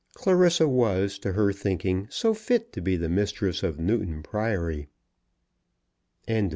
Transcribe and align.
Clarissa 0.15 0.67
was, 0.67 1.19
to 1.19 1.33
her 1.33 1.53
thinking, 1.53 2.07
so 2.09 2.33
fit 2.33 2.73
to 2.73 2.81
be 2.81 2.97
the 2.97 3.07
mistress 3.07 3.61
of 3.61 3.77
Newton 3.79 4.23
Priory. 4.23 4.89
CHAPTER 6.27 6.41
LI. 6.45 6.49